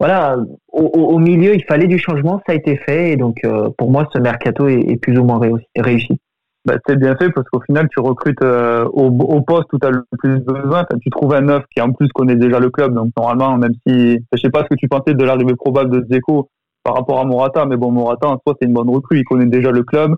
[0.00, 0.36] voilà,
[0.72, 4.08] au, milieu, il fallait du changement, ça a été fait, et donc euh, pour moi,
[4.14, 5.40] ce mercato est, plus ou moins
[5.76, 6.20] réussi.
[6.64, 9.90] Bah, c'est bien fait parce qu'au final, tu recrutes euh, au, poste où tu as
[9.90, 10.84] le plus besoin.
[11.02, 14.18] tu trouves un neuf qui en plus connaît déjà le club, donc normalement, même si
[14.32, 16.48] je sais pas ce que tu pensais de l'arrivée probable de Zeko
[16.84, 19.46] par rapport à Morata, mais bon, Morata en soi, c'est une bonne recrue, il connaît
[19.46, 20.14] déjà le club.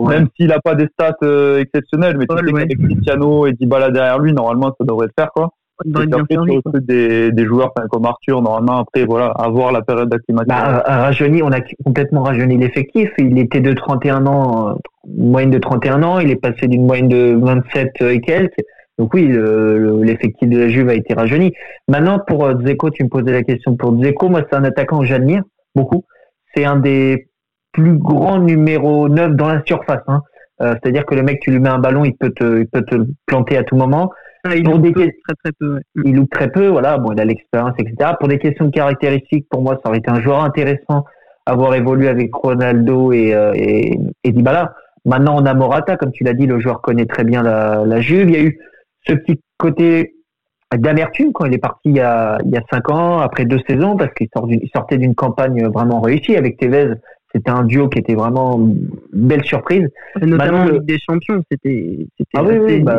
[0.00, 3.90] Même s'il n'a pas des stats euh, exceptionnelles, mais tu sais qu'avec Cristiano et Dybala
[3.90, 5.50] derrière lui, normalement, ça devrait le faire, quoi
[5.84, 10.64] des, des joueurs comme Arthur, normalement, après, voilà, avoir la période d'acclimatation.
[10.64, 13.10] Bah, rajeuni, on a complètement rajeuni l'effectif.
[13.18, 17.38] Il était de 31 ans, moyenne de 31 ans, il est passé d'une moyenne de
[17.40, 18.62] 27 et quelques.
[18.98, 21.52] Donc oui, l'effectif de la Juve a été rajeuni.
[21.86, 24.28] Maintenant, pour euh, Dzeko, tu me posais la question pour Dzeko.
[24.28, 25.42] Moi, c'est un attaquant que j'admire
[25.74, 26.04] beaucoup.
[26.54, 27.28] C'est un des
[27.72, 30.02] plus grands numéros 9 dans la surface.
[30.08, 30.22] Hein.
[30.60, 32.82] Euh, c'est-à-dire que le mec, tu lui mets un ballon, il peut te, il peut
[32.82, 34.10] te planter à tout moment.
[34.44, 35.12] Ah, il loupe très
[35.44, 35.80] très peu.
[36.04, 36.98] Il loupe très peu, voilà.
[36.98, 38.12] Bon, il a l'expérience, etc.
[38.18, 41.04] Pour des questions de caractéristiques, pour moi, ça aurait été un joueur intéressant
[41.48, 44.74] avoir évolué avec Ronaldo et, euh, et, et Dybala.
[45.04, 48.00] Maintenant, on a Morata, comme tu l'as dit, le joueur connaît très bien la, la
[48.00, 48.28] Juve.
[48.28, 48.58] Il y a eu
[49.06, 50.14] ce petit côté
[50.76, 53.60] d'amertume quand il est parti il y a, il y a cinq ans, après deux
[53.66, 54.28] saisons, parce qu'il
[54.74, 56.92] sortait d'une campagne vraiment réussie avec Tevez
[57.34, 59.86] c'était un duo qui était vraiment une belle surprise.
[60.20, 62.98] Notamment en Ligue des Champions, c'était, ah bah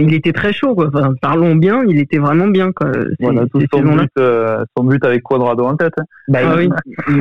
[0.00, 0.74] il était très chaud.
[0.74, 0.90] Quoi.
[1.20, 2.72] parlons bien, il était vraiment bien.
[2.72, 2.90] Quoi.
[3.20, 5.92] Voilà, son, but, euh, son, but, avec Quadrado en tête.
[5.98, 6.04] Hein.
[6.28, 6.72] Bah, ah il,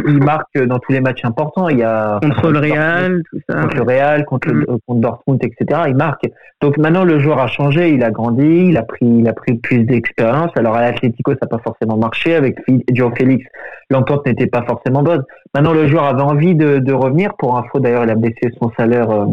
[0.07, 1.67] il, marque dans tous les matchs importants.
[1.67, 3.61] Il y a contre le Real, tout ça.
[3.61, 4.65] Contre le Real, contre, mm.
[4.87, 5.81] contre Dortmund, etc.
[5.87, 6.25] Il marque.
[6.61, 9.55] Donc maintenant le joueur a changé, il a grandi, il a pris, il a pris
[9.55, 10.51] plus d'expérience.
[10.55, 12.33] Alors à l'Atlético, ça n'a pas forcément marché.
[12.33, 12.57] Avec
[12.93, 13.45] Joe Félix,
[13.89, 15.23] l'entente n'était pas forcément bonne.
[15.53, 17.33] Maintenant le joueur avait envie de, revenir.
[17.37, 19.09] Pour info, d'ailleurs, il a baissé son salaire.
[19.09, 19.25] Euh,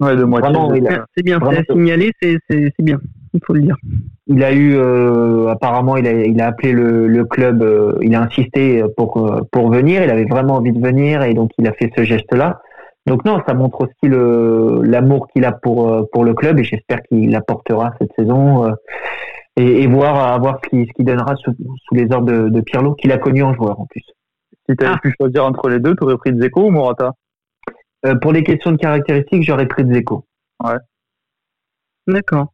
[0.00, 0.50] ouais, de moitié.
[1.16, 2.98] C'est bien, c'est signalé, c'est bien,
[3.34, 3.76] il faut le dire.
[4.26, 4.78] il a eu
[5.48, 7.64] apparemment il a, il a appelé le, le club,
[8.02, 10.02] il a insisté pour pour venir.
[10.02, 12.60] Il avait vraiment envie de venir et donc il a fait ce geste là.
[13.06, 17.02] Donc non, ça montre aussi le l'amour qu'il a pour pour le club et j'espère
[17.02, 18.72] qu'il apportera cette saison
[19.58, 23.12] et, voir voir ce qu'il ce donnera sous, sous les ordres de, de Pirlo qu'il
[23.12, 24.04] a connu en joueur en plus.
[24.68, 25.00] Si tu avais ah.
[25.02, 27.12] pu choisir entre les deux, tu aurais pris Dzeko ou Morata?
[28.06, 30.24] Euh, Pour les questions de caractéristiques, j'aurais pris Dzeko.
[30.62, 30.76] Ouais.
[32.06, 32.52] D'accord.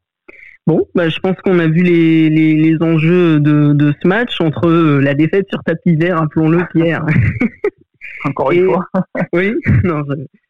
[0.67, 4.41] Bon, bah, je pense qu'on a vu les, les, les enjeux de, de, ce match
[4.41, 7.05] entre euh, la défaite sur tapis vert, appelons-le Pierre.
[8.25, 8.87] Encore une fois.
[9.35, 10.03] oui, non,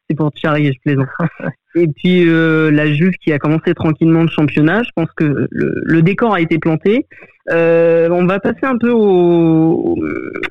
[0.08, 1.08] c'est pour te charrier, je plaisante.
[1.76, 5.82] Et puis euh, la Juve qui a commencé tranquillement le championnat, je pense que le,
[5.84, 7.06] le décor a été planté.
[7.50, 9.98] Euh, on va passer un peu au,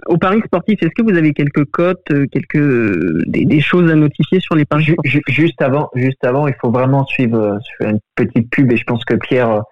[0.07, 0.83] au paris sportif.
[0.83, 4.65] Est-ce que vous avez quelques cotes, euh, quelques des, des, choses à notifier sur les
[4.65, 4.95] paris
[5.27, 9.05] Juste avant, juste avant, il faut vraiment suivre, suivre, une petite pub et je pense
[9.05, 9.63] que Pierre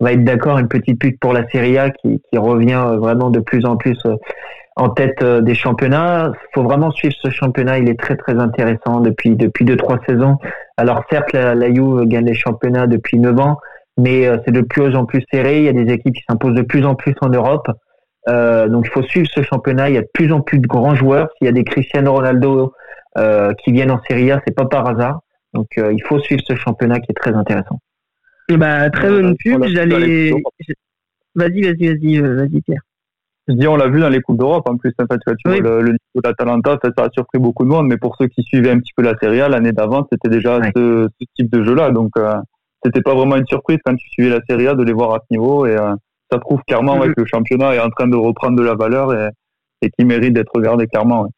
[0.00, 0.58] va être d'accord.
[0.58, 3.98] Une petite pub pour la Serie A qui, qui revient vraiment de plus en plus
[4.76, 6.32] en tête euh, des championnats.
[6.34, 7.78] Il faut vraiment suivre ce championnat.
[7.78, 10.36] Il est très très intéressant depuis depuis deux trois saisons.
[10.76, 13.58] Alors certes, la, la gagne les championnats depuis neuf ans,
[13.98, 15.58] mais euh, c'est de plus en plus serré.
[15.58, 17.68] Il y a des équipes qui s'imposent de plus en plus en Europe.
[18.28, 19.88] Euh, donc il faut suivre ce championnat.
[19.88, 21.28] Il y a de plus en plus de grands joueurs.
[21.36, 22.72] S'il y a des Cristiano Ronaldo
[23.18, 25.20] euh, qui viennent en Serie A, c'est pas par hasard.
[25.52, 27.80] Donc euh, il faut suivre ce championnat qui est très intéressant.
[28.56, 29.64] Bah, très bonne pub.
[29.66, 30.32] J'allais.
[31.34, 32.82] Vas-y, vas-y, vas-y, vas-y, Pierre.
[33.48, 34.68] Je dis, on l'a vu dans les Coupes d'Europe.
[34.68, 35.04] En plus, tu
[35.44, 37.86] vois, le, le, niveau d'Atalanta, ça, ça, a surpris beaucoup de monde.
[37.88, 40.60] Mais pour ceux qui suivaient un petit peu la Serie A, l'année d'avant, c'était déjà
[40.76, 41.90] ce, ce, type de jeu-là.
[41.90, 42.34] Donc, euh,
[42.84, 45.18] c'était pas vraiment une surprise quand tu suivais la Serie A de les voir à
[45.18, 45.66] ce niveau.
[45.66, 45.94] Et euh,
[46.30, 47.14] ça prouve clairement mm-hmm.
[47.14, 49.30] que le championnat est en train de reprendre de la valeur et,
[49.82, 51.28] et qui mérite d'être regardé clairement.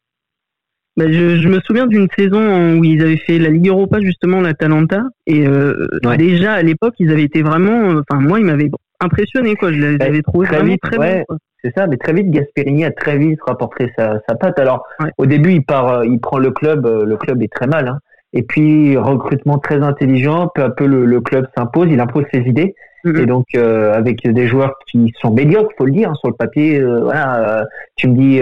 [0.95, 4.41] Bah, je, je, me souviens d'une saison où ils avaient fait la Ligue Europa justement
[4.41, 5.03] l'Atalanta.
[5.25, 9.71] Et euh, déjà à l'époque ils avaient été vraiment enfin moi ils m'avaient impressionné quoi.
[9.71, 13.17] Je les avais trouvés vraiment très bons c'est ça, mais très vite, Gasperini a très
[13.17, 14.59] vite rapporté sa, sa patte.
[14.59, 14.85] Alors,
[15.17, 17.87] au début, il part, euh, il prend le club, euh, le club est très mal,
[17.87, 17.99] hein.
[18.33, 22.41] Et puis, recrutement très intelligent, peu à peu, le, le club s'impose, il impose ses
[22.41, 22.75] idées.
[23.05, 23.21] Mm-hmm.
[23.21, 26.35] Et donc, euh, avec des joueurs qui sont médiocres, faut le dire, hein, sur le
[26.35, 26.81] papier.
[26.81, 27.65] voilà,
[27.95, 28.39] tu me dis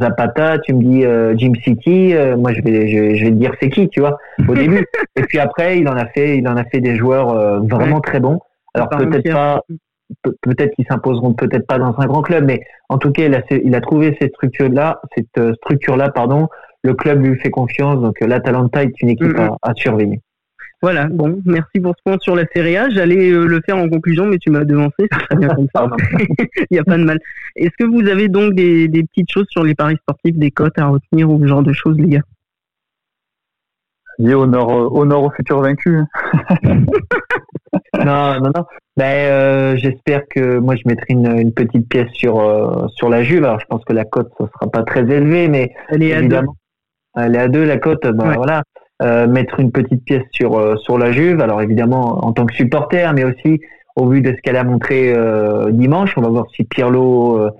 [0.00, 3.70] Zapata, tu me dis Jim City, moi je vais, je, je, vais te dire c'est
[3.70, 4.86] qui, tu vois, au début.
[5.16, 8.20] Et puis après, il en a fait, il en a fait des joueurs vraiment très
[8.20, 8.38] bons.
[8.74, 9.60] Alors peut-être pas,
[10.42, 13.42] peut-être qu'ils s'imposeront peut-être pas dans un grand club, mais en tout cas, il a,
[13.50, 16.48] il a trouvé cette structure-là, cette euh, structure-là, pardon.
[16.82, 20.20] Le club lui fait confiance, donc euh, l'Atalanta est une équipe à, à, surveiller.
[20.82, 22.90] Voilà, bon, merci pour ce point sur la Serie A.
[22.90, 25.86] J'allais euh, le faire en conclusion, mais tu m'as devancé, ça bien comme ça.
[26.38, 27.20] il n'y a pas de mal.
[27.54, 30.78] Est-ce que vous avez donc des, des, petites choses sur les paris sportifs, des cotes
[30.78, 32.22] à retenir ou ce genre de choses, les gars?
[34.18, 36.00] Honneur, honneur au futur vaincu.
[37.94, 38.64] non, non, non.
[38.96, 43.22] Ben, euh, j'espère que moi je mettrai une, une petite pièce sur euh, sur la
[43.22, 43.44] Juve.
[43.44, 46.22] Alors je pense que la cote ce sera pas très élevée, mais elle est à
[46.22, 46.40] deux.
[47.16, 48.06] Elle est à deux la cote.
[48.06, 48.62] Ben, voilà.
[49.02, 51.40] Euh, mettre une petite pièce sur euh, sur la Juve.
[51.40, 53.60] Alors évidemment en tant que supporter, mais aussi
[53.96, 55.14] au vu de ce qu'elle a montré
[55.70, 57.50] dimanche, on va voir si Pirlo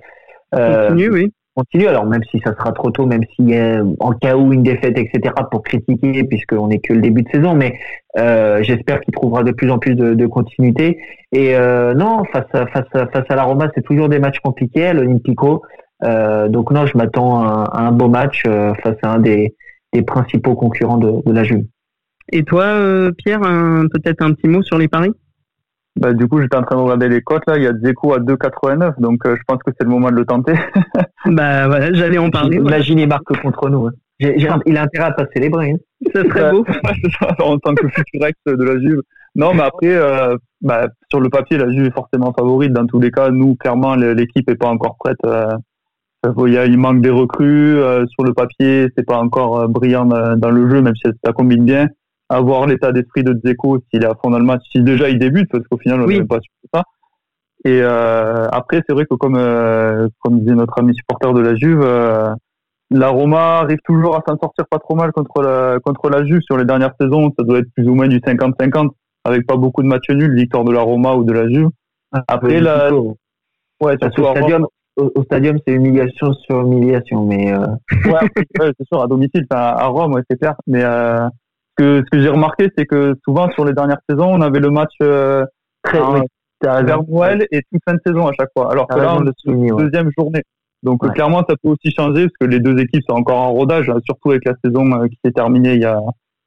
[0.51, 1.87] continue, oui continue.
[1.87, 4.63] Alors même si ça sera trop tôt, même s'il y a en cas où une
[4.63, 5.33] défaite, etc.
[5.51, 7.79] pour critiquer, puisqu'on n'est que le début de saison, mais
[8.17, 10.97] euh, j'espère qu'il trouvera de plus en plus de, de continuité.
[11.31, 14.39] Et euh, non, face à, face à, face à la Roma, c'est toujours des matchs
[14.39, 15.61] compliqués, l'Olympico.
[16.03, 19.55] Euh, donc non, je m'attends à, un beau match euh, face à un des,
[19.93, 21.65] des principaux concurrents de, de la Juve.
[22.31, 25.11] Et toi, euh, Pierre, peut-être un petit mot sur les paris?
[25.99, 27.57] Bah, du coup, j'étais en train de regarder les cotes là.
[27.57, 30.15] Il y a Zeko à 2,89, donc euh, je pense que c'est le moment de
[30.15, 30.53] le tenter.
[31.25, 32.57] bah voilà, j'allais en parler.
[32.57, 33.87] Imaginez Marc contre nous.
[33.87, 33.91] Hein.
[34.19, 35.71] il a intérêt à pas célébrer.
[35.71, 35.77] Hein.
[36.13, 36.65] Ça serait beau.
[37.39, 39.01] en tant que futur ex de la Juve.
[39.35, 42.73] Non, mais après, euh, bah, sur le papier, la Juve est forcément favorite.
[42.73, 45.17] Dans tous les cas, nous, clairement, l'équipe est pas encore prête.
[45.25, 45.51] Euh,
[46.45, 47.77] il, y a, il manque des recrues.
[47.79, 51.65] Euh, sur le papier, c'est pas encore brillant dans le jeu, même si ça combine
[51.65, 51.87] bien
[52.33, 55.19] avoir l'état d'esprit de Dzeko s'il est à fond dans le match, si déjà il
[55.19, 56.83] débute, parce qu'au final, on n'est pas sûr de ça.
[57.65, 61.55] Et euh, après, c'est vrai que comme, euh, comme disait notre ami supporter de la
[61.55, 62.33] Juve, euh,
[62.91, 66.41] la Roma arrive toujours à s'en sortir pas trop mal contre la, contre la Juve
[66.41, 67.31] sur les dernières saisons.
[67.37, 68.89] Ça doit être plus ou moins du 50-50,
[69.23, 71.69] avec pas beaucoup de matchs nuls, victoire de la Roma ou de la Juve.
[72.27, 72.91] Après, la...
[73.81, 77.53] Ouais, stadium, au, stadium, c'est humiliation sur humiliation, mais...
[77.53, 77.65] Euh...
[78.05, 80.55] Ouais, c'est sûr, à domicile, à Rome, ouais, c'est clair.
[80.67, 81.27] Mais euh,
[81.75, 84.69] que ce que j'ai remarqué, c'est que souvent sur les dernières saisons, on avait le
[84.69, 85.45] match euh,
[85.83, 85.99] très
[86.61, 88.71] vers Noël et toute fin de saison à chaque fois.
[88.71, 90.41] Alors que là, on est sur la deuxième journée.
[90.81, 93.51] Donc euh, clairement, ça peut aussi changer parce que les deux équipes sont encore en
[93.51, 95.99] rodage, hein, surtout avec la saison euh, qui s'est terminée il y a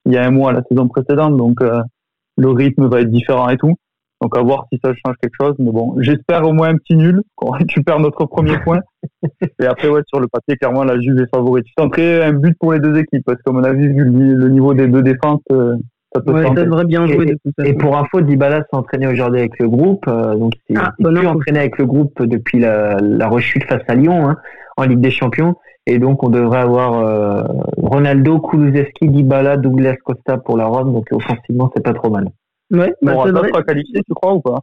[0.04, 1.36] il y a un mois, la saison précédente.
[1.36, 3.74] Donc le rythme va être différent et tout.
[4.22, 5.54] Donc à voir si ça change quelque chose.
[5.58, 8.80] Mais bon, j'espère au moins un petit nul, qu'on récupère notre premier point.
[9.60, 11.66] Et après, ouais, sur le papier, clairement, la Juve est favorite.
[11.78, 14.88] Centré un but pour les deux équipes, parce qu'à mon avis, vu le niveau des
[14.88, 15.76] deux défenses, euh,
[16.14, 17.24] ça peut ouais, ça devrait bien jouer.
[17.24, 20.06] Et, de toute et pour info, Dybala s'est entraîné aujourd'hui avec le groupe.
[20.08, 23.82] Euh, donc il s'est Ah, bon, entraîné avec le groupe depuis la, la rechute face
[23.88, 24.36] à Lyon hein,
[24.76, 25.56] en Ligue des Champions.
[25.86, 27.42] Et donc on devrait avoir euh,
[27.76, 30.92] Ronaldo, Kulusevski, Dybala, Douglas Costa pour la Rome.
[30.92, 32.28] Donc offensivement, c'est pas trop mal.
[32.70, 34.60] Ouais, bah, Morata sera qualifié, tu crois, ou pas?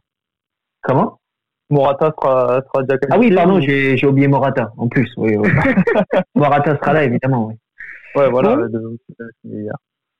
[0.82, 1.18] Comment?
[1.70, 5.10] Morata sera, sera déjà qualifié Ah oui, pardon, ou- j'ai j'ai oublié Morata en plus.
[5.16, 5.48] Oui, oui.
[6.34, 7.48] Morata sera là évidemment.
[7.48, 7.54] Oui.
[8.16, 8.56] Ouais, voilà.
[8.56, 8.62] Bon.
[8.62, 8.68] de-
[9.44, 9.68] de-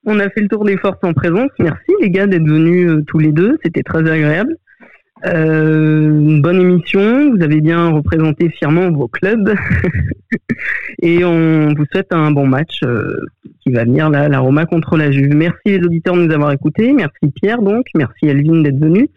[0.06, 1.50] On a fait le tour des forces en présence.
[1.58, 3.58] Merci les gars d'être venus euh, tous les deux.
[3.62, 4.56] C'était très agréable.
[5.26, 7.34] Euh, une bonne émission.
[7.34, 9.54] Vous avez bien représenté fièrement vos clubs.
[11.02, 13.26] Et on vous souhaite un bon match euh,
[13.60, 15.34] qui va venir là, la Roma contre la Juve.
[15.34, 16.92] Merci les auditeurs de nous avoir écoutés.
[16.92, 17.86] Merci Pierre donc.
[17.94, 19.08] Merci Elvin d'être venu.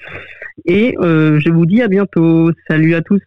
[0.65, 2.51] Et euh, je vous dis à bientôt.
[2.69, 3.21] Salut à tous.